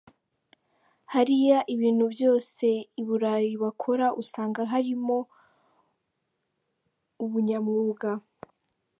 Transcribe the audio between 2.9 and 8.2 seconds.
i Burayi bakora usanga harimo ubunyamwuga.